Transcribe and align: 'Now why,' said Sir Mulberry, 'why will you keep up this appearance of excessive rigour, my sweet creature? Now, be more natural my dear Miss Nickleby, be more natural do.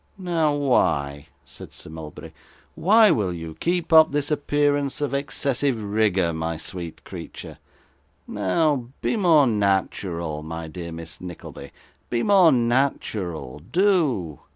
'Now 0.17 0.55
why,' 0.55 1.27
said 1.45 1.73
Sir 1.75 1.91
Mulberry, 1.91 2.33
'why 2.73 3.11
will 3.11 3.31
you 3.31 3.53
keep 3.59 3.93
up 3.93 4.11
this 4.11 4.31
appearance 4.31 4.99
of 4.99 5.13
excessive 5.13 5.79
rigour, 5.79 6.33
my 6.33 6.57
sweet 6.57 7.03
creature? 7.03 7.59
Now, 8.27 8.87
be 9.03 9.15
more 9.15 9.45
natural 9.45 10.41
my 10.41 10.67
dear 10.67 10.91
Miss 10.91 11.21
Nickleby, 11.21 11.69
be 12.09 12.23
more 12.23 12.51
natural 12.51 13.59
do. 13.71 14.39